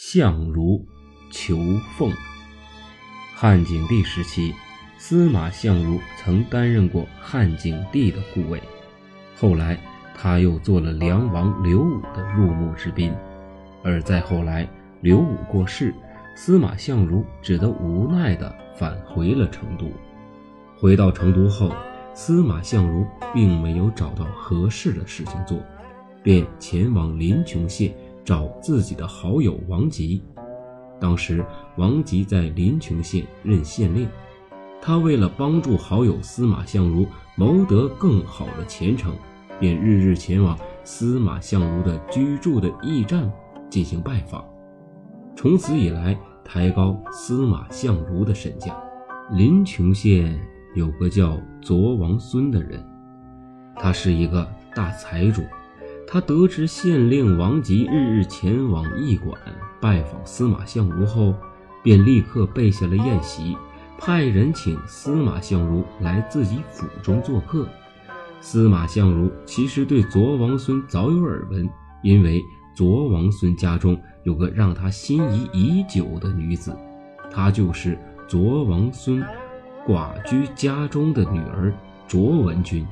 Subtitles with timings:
[0.00, 0.86] 相如
[1.28, 1.58] 求
[1.96, 2.12] 凤。
[3.34, 4.54] 汉景帝时期，
[4.96, 8.62] 司马相如曾担任过汉景帝的护卫，
[9.36, 9.76] 后来
[10.14, 13.12] 他又做了梁王刘武的入幕之宾。
[13.82, 14.68] 而再后来，
[15.00, 15.92] 刘武过世，
[16.36, 19.90] 司马相如只得无奈地返回了成都。
[20.78, 21.72] 回到成都后，
[22.14, 23.04] 司马相如
[23.34, 25.58] 并没有找到合适的事情做，
[26.22, 27.92] 便前往临邛县
[28.28, 30.22] 找自己的好友王吉。
[31.00, 31.42] 当时
[31.78, 34.06] 王吉在临邛县任县令，
[34.82, 37.06] 他为了帮助好友司马相如
[37.36, 39.16] 谋得更好的前程，
[39.58, 43.32] 便日日前往司马相如的居住的驿站
[43.70, 44.44] 进行拜访，
[45.34, 46.14] 从此以来
[46.44, 48.76] 抬高司马相如的身价。
[49.30, 50.38] 临邛县
[50.74, 52.84] 有个叫卓王孙的人，
[53.74, 55.42] 他是一个大财主。
[56.10, 59.38] 他得知县令王吉日日前往驿馆
[59.78, 61.34] 拜访司马相如后，
[61.82, 63.54] 便立刻备下了宴席，
[63.98, 67.68] 派人请司马相如来自己府中做客。
[68.40, 71.68] 司马相如其实对卓王孙早有耳闻，
[72.02, 72.42] 因为
[72.74, 76.74] 卓王孙家中有个让他心仪已久的女子，
[77.30, 79.22] 她就是卓王孙
[79.86, 81.70] 寡居家中的女儿
[82.06, 82.86] 卓文君。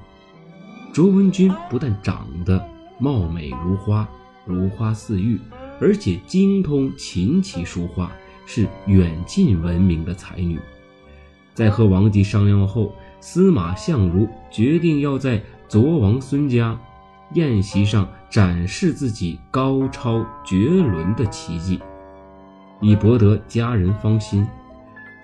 [0.92, 2.62] 卓文君不但长得，
[2.98, 4.08] 貌美如花，
[4.44, 5.38] 如花似玉，
[5.80, 8.10] 而且精通琴棋书画，
[8.46, 10.58] 是远近闻名的才女。
[11.52, 16.78] 在和王吉商量后，司马相如决定要在卓王孙家
[17.34, 21.80] 宴席上展示自己高超绝伦的奇迹，
[22.80, 24.46] 以博得家人芳心。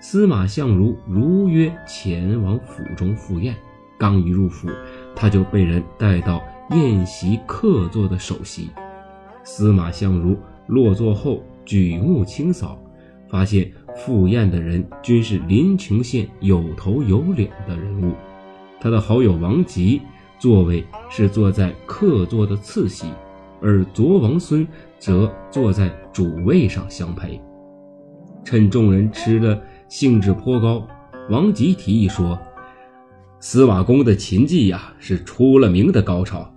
[0.01, 3.55] 司马相如如约前往府中赴宴，
[3.97, 4.67] 刚一入府，
[5.15, 6.43] 他就被人带到。
[6.69, 8.69] 宴席客座的首席，
[9.43, 12.81] 司马相如落座后举目清扫，
[13.27, 18.13] 发现赴宴的人均是临邛县有头有脸的人物。
[18.79, 20.01] 他的好友王吉
[20.39, 23.07] 座位是坐在客座的次席，
[23.61, 24.65] 而卓王孙
[24.97, 27.39] 则坐在主位上相陪。
[28.45, 30.87] 趁众人吃的兴致颇高，
[31.29, 32.39] 王吉提议说
[33.39, 36.49] ：“司马公的琴技呀，是出了名的高超。”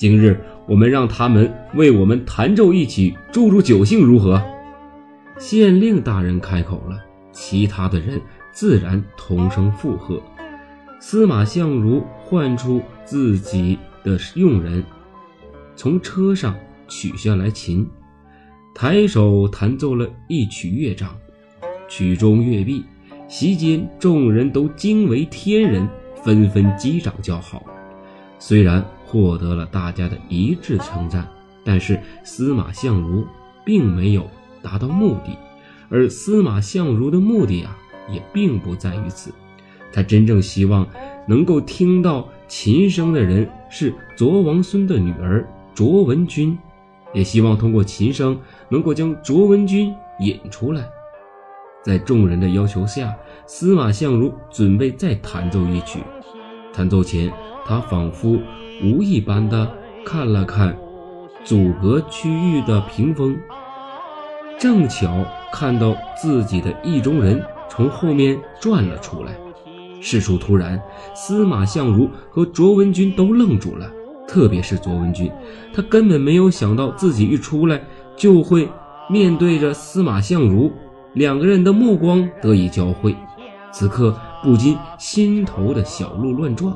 [0.00, 4.42] 今日我们让他们为我们弹奏一曲，助助酒兴，如何？
[5.38, 6.98] 县令大人开口了，
[7.32, 8.18] 其他的人
[8.50, 10.18] 自然同声附和。
[11.00, 14.82] 司马相如唤出自己的佣人，
[15.76, 16.56] 从车上
[16.88, 17.86] 取下来琴，
[18.74, 21.14] 抬手弹奏了一曲乐章。
[21.88, 22.86] 曲终乐毕，
[23.28, 25.86] 席间众人都惊为天人，
[26.24, 27.62] 纷纷击掌叫好。
[28.38, 28.82] 虽然。
[29.10, 31.26] 获得了大家的一致称赞，
[31.64, 33.26] 但是司马相如
[33.64, 34.30] 并没有
[34.62, 35.36] 达到目的，
[35.88, 37.76] 而司马相如的目的啊，
[38.08, 39.32] 也并不在于此。
[39.92, 40.86] 他真正希望
[41.26, 45.44] 能够听到琴声的人是卓王孙的女儿
[45.74, 46.56] 卓文君，
[47.12, 48.38] 也希望通过琴声
[48.68, 50.84] 能够将卓文君引出来。
[51.82, 53.12] 在众人的要求下，
[53.44, 55.98] 司马相如准备再弹奏一曲。
[56.72, 57.32] 弹奏前，
[57.66, 58.38] 他仿佛。
[58.82, 59.70] 无意般的
[60.04, 60.76] 看了看
[61.44, 63.36] 阻隔区域的屏风，
[64.58, 69.32] 正巧看到自己的意中人从后面转了出来。
[70.00, 70.80] 事出突然，
[71.14, 73.90] 司马相如和卓文君都愣住了，
[74.26, 75.30] 特别是卓文君，
[75.74, 77.82] 他根本没有想到自己一出来
[78.16, 78.66] 就会
[79.10, 80.72] 面对着司马相如，
[81.12, 83.14] 两个人的目光得以交汇，
[83.72, 86.74] 此刻不禁心头的小鹿乱撞。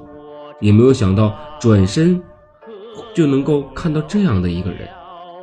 [0.60, 2.22] 也没有想到转身
[3.14, 4.88] 就能够看到这样的一个人，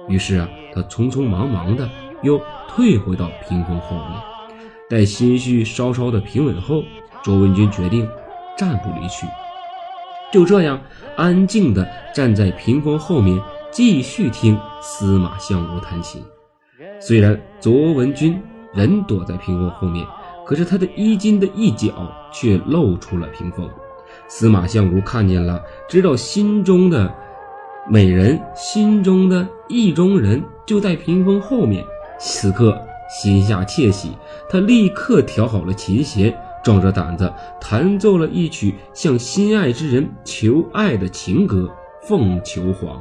[0.08, 1.90] 于是啊，他匆匆忙忙的
[2.22, 4.22] 又退回到屏风后面。
[4.90, 6.84] 待心绪稍稍的平稳后，
[7.24, 8.08] 卓文君决定
[8.58, 9.26] 暂不离去，
[10.34, 10.82] 就这样
[11.16, 16.22] 安静的站在屏风后面，继续听司马相如弹琴。
[17.00, 18.42] 虽然卓文君
[18.74, 20.06] 人躲在屏风后面，
[20.46, 21.94] 可是他的衣襟的一角
[22.34, 23.70] 却露出了屏风。
[24.34, 27.14] 司马相如看见了，知道心中的
[27.90, 31.84] 美人，心中的意中人就在屏风后面。
[32.18, 32.80] 此刻
[33.10, 34.12] 心下窃喜，
[34.50, 36.34] 他立刻调好了琴弦，
[36.64, 37.30] 壮着胆子
[37.60, 41.70] 弹奏了一曲向心爱之人求爱的情歌
[42.08, 42.98] 《凤求凰》。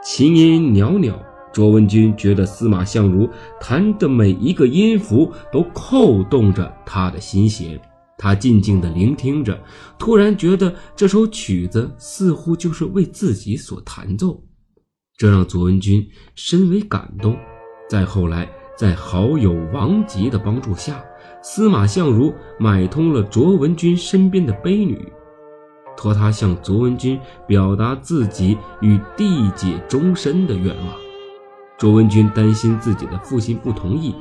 [0.00, 1.12] 琴音袅袅，
[1.52, 3.28] 卓文君觉得司马相如
[3.60, 7.76] 弹的每一个音符都扣动着他的心弦。
[8.22, 9.58] 他静静地聆听着，
[9.98, 14.44] 突然觉得这首曲子似乎就是为自己所弹奏，
[15.16, 17.34] 这让左文君深为感动。
[17.88, 18.46] 再后来，
[18.76, 21.02] 在好友王吉的帮助下，
[21.42, 25.00] 司马相如买通了卓文君身边的婢女，
[25.96, 27.18] 托他向卓文君
[27.48, 30.99] 表达自己与缔结终身的愿望。
[31.80, 34.14] 卓文君担心自己的父亲不同意，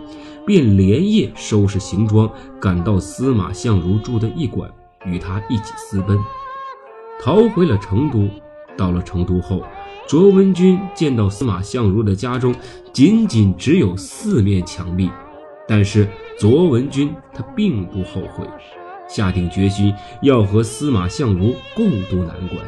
[0.47, 4.71] 便连夜收拾行装，赶到司马相如住的驿馆，
[5.05, 6.17] 与他一起私奔，
[7.21, 8.29] 逃回了成都。
[8.77, 9.61] 到了成都后，
[10.07, 12.55] 卓文君见到司马相如的家中
[12.93, 15.11] 仅仅只有四面墙壁，
[15.67, 16.07] 但是
[16.39, 18.47] 卓文君他并不后悔，
[19.09, 22.61] 下定决心要和司马相如共度难关。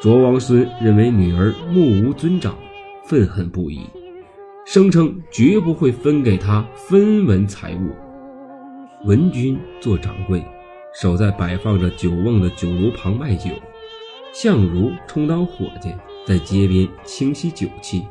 [0.00, 2.54] 卓王孙认为女儿目无尊长，
[3.08, 3.82] 愤恨不已，
[4.66, 7.94] 声称绝不会分给他分文财物。
[9.06, 10.44] 文君做掌柜，
[11.00, 13.50] 守在摆放着酒瓮的酒炉旁卖酒。
[14.32, 15.94] 相如充当伙计，
[16.26, 18.02] 在街边清洗酒器。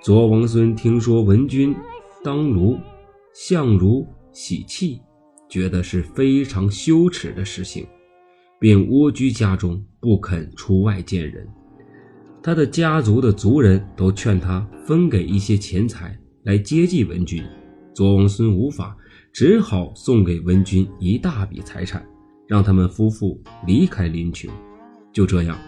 [0.00, 1.74] 左王孙听说文君
[2.22, 2.78] 当炉，
[3.34, 5.00] 相如喜气，
[5.48, 7.84] 觉得是非常羞耻的事情，
[8.60, 11.48] 便蜗居家中，不肯出外见人。
[12.42, 17.44] 他的家族的族人都劝他分给一些钱财来接济文君，
[17.92, 18.96] 左王孙无法，
[19.30, 22.02] 只好送给文君一大笔财产，
[22.46, 24.48] 让他们夫妇离开临邛。
[25.12, 25.58] 就这样，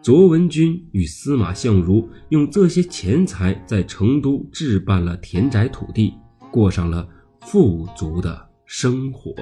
[0.00, 6.14] 卓文君与司马相如用这些钱财在成都置办了田宅土地，
[6.52, 7.08] 过上了
[7.40, 9.34] 富足的生活。